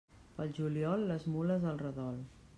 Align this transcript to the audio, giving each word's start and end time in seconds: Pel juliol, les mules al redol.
Pel 0.37 0.55
juliol, 0.59 1.05
les 1.13 1.29
mules 1.35 1.69
al 1.75 1.81
redol. 1.87 2.21